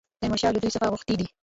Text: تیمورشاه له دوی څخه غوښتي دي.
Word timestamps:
تیمورشاه 0.21 0.53
له 0.53 0.59
دوی 0.61 0.71
څخه 0.75 0.91
غوښتي 0.91 1.15
دي. 1.19 1.27